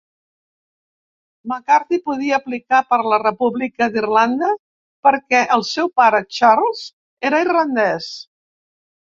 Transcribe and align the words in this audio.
McCarthy 1.51 1.99
podia 2.09 2.35
aplicar 2.41 2.79
per 2.93 2.99
la 3.11 3.19
República 3.25 3.89
d'Irlanda 3.97 4.49
perquè 5.09 5.43
el 5.59 5.67
seu 5.75 5.93
pare, 6.03 6.25
Charles, 6.41 6.83
era 7.31 7.45
irlandès. 7.47 8.11